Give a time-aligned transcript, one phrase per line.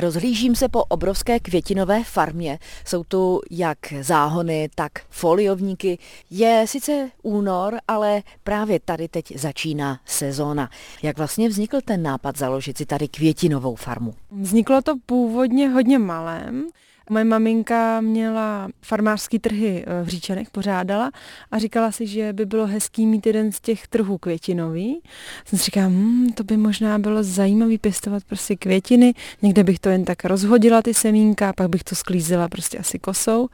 [0.00, 2.58] Rozhlížím se po obrovské květinové farmě.
[2.84, 5.98] Jsou tu jak záhony, tak foliovníky.
[6.30, 10.70] Je sice únor, ale právě tady teď začíná sezóna.
[11.02, 14.14] Jak vlastně vznikl ten nápad založit si tady květinovou farmu?
[14.30, 16.68] Vzniklo to původně hodně malém.
[17.10, 21.10] Moje maminka měla farmářský trhy eh, v Říčanech, pořádala
[21.50, 25.00] a říkala si, že by bylo hezký mít jeden z těch trhů květinový.
[25.44, 29.88] Jsem si říkala, hm, to by možná bylo zajímavý pěstovat prostě květiny, někde bych to
[29.88, 33.48] jen tak rozhodila ty semínka, pak bych to sklízela prostě asi kosou.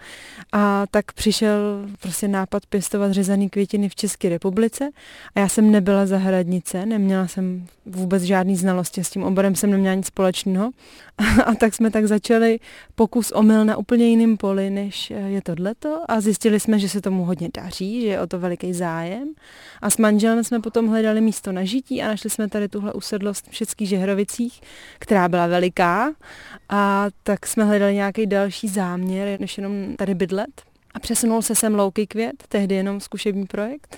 [0.52, 4.88] A tak přišel prostě nápad pěstovat řezaný květiny v České republice
[5.34, 9.94] a já jsem nebyla zahradnice, neměla jsem vůbec žádný znalosti s tím oborem, jsem neměla
[9.94, 10.70] nic společného.
[11.44, 12.60] A tak jsme tak začali
[12.94, 16.88] pokus o omyl na úplně jiném poli, než eh, je tohleto a zjistili jsme, že
[16.88, 19.34] se tomu hodně daří, že je o to veliký zájem
[19.82, 23.46] a s manželem jsme potom hledali místo na žití a našli jsme tady tuhle usedlost
[23.46, 24.60] v Všetských Žehrovicích,
[24.98, 26.12] která byla veliká
[26.68, 30.62] a tak jsme hledali nějaký další záměr, než jenom tady bydlet.
[30.94, 33.96] A přesunul se sem Louky květ, tehdy jenom zkušební projekt.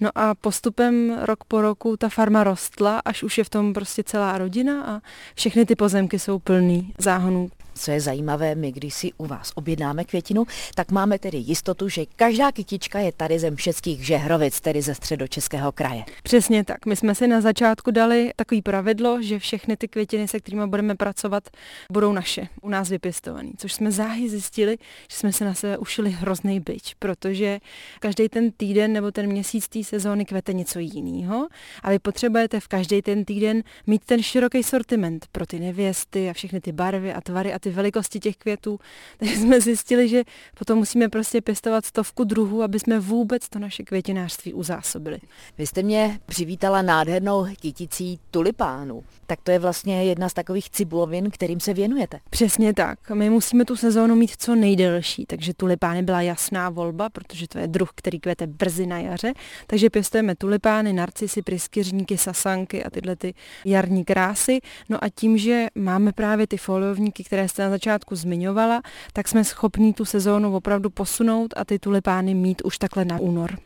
[0.00, 4.02] No a postupem rok po roku ta farma rostla, až už je v tom prostě
[4.02, 5.00] celá rodina a
[5.34, 10.04] všechny ty pozemky jsou plný záhonů co je zajímavé, my když si u vás objednáme
[10.04, 14.94] květinu, tak máme tedy jistotu, že každá kytička je tady ze Mšeckých Žehrovic, tedy ze
[14.94, 16.04] středočeského kraje.
[16.22, 16.86] Přesně tak.
[16.86, 20.94] My jsme si na začátku dali takový pravidlo, že všechny ty květiny, se kterými budeme
[20.94, 21.48] pracovat,
[21.92, 23.50] budou naše, u nás vypěstované.
[23.56, 24.78] Což jsme záhy zjistili,
[25.10, 27.58] že jsme se na sebe ušili hrozný byč, protože
[28.00, 31.48] každý ten týden nebo ten měsíc té sezóny kvete něco jiného
[31.82, 36.32] a vy potřebujete v každý ten týden mít ten široký sortiment pro ty nevěsty a
[36.32, 38.80] všechny ty barvy a tvary a ty velikosti těch květů.
[39.18, 40.22] Takže jsme zjistili, že
[40.58, 45.18] potom musíme prostě pěstovat stovku druhů, aby jsme vůbec to naše květinářství uzásobili.
[45.58, 49.04] Vy jste mě přivítala nádhernou kyticí tulipánu.
[49.26, 52.20] Tak to je vlastně jedna z takových cibulovin, kterým se věnujete.
[52.30, 53.10] Přesně tak.
[53.10, 57.66] My musíme tu sezónu mít co nejdelší, takže tulipány byla jasná volba, protože to je
[57.66, 59.32] druh, který kvete brzy na jaře.
[59.66, 64.60] Takže pěstujeme tulipány, narcisy, pryskyřníky, sasanky a tyhle ty jarní krásy.
[64.88, 69.44] No a tím, že máme právě ty foliovníky, které jste na začátku zmiňovala, tak jsme
[69.44, 73.58] schopni tu sezónu opravdu posunout a ty tulipány mít už takhle na únor.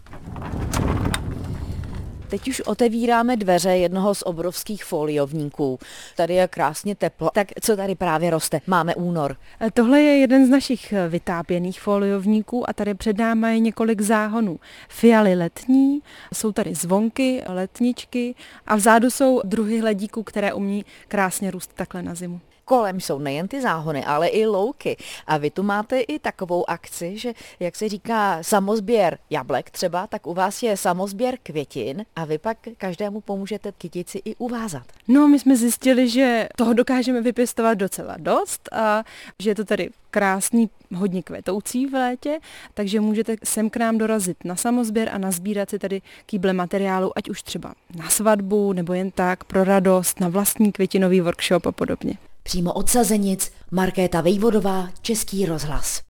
[2.35, 5.79] Teď už otevíráme dveře jednoho z obrovských foliovníků.
[6.17, 7.31] Tady je krásně teplo.
[7.35, 8.61] Tak co tady právě roste?
[8.67, 9.37] Máme únor.
[9.61, 14.01] E, tohle je jeden z našich e, vytápěných foliovníků a tady před námi je několik
[14.01, 14.61] záhonů.
[14.89, 16.03] Fialy letní,
[16.35, 18.35] jsou tady zvonky, letničky
[18.67, 23.49] a vzadu jsou druhy hledíků, které umí krásně růst takhle na zimu kolem jsou nejen
[23.49, 24.97] ty záhony, ale i louky.
[25.27, 30.27] A vy tu máte i takovou akci, že jak se říká samozběr jablek třeba, tak
[30.27, 34.83] u vás je samozběr květin a vy pak každému pomůžete kytici i uvázat.
[35.09, 39.05] No, my jsme zjistili, že toho dokážeme vypěstovat docela dost a
[39.39, 42.39] že je to tady krásný, hodně kvetoucí v létě,
[42.75, 47.31] takže můžete sem k nám dorazit na samozběr a nazbírat si tady kýble materiálu, ať
[47.31, 52.15] už třeba na svatbu nebo jen tak pro radost, na vlastní květinový workshop a podobně.
[52.47, 56.03] Přímo od Sazenic, Markéta Vejvodová, Český rozhlas.